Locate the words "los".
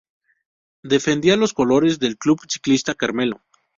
1.37-1.53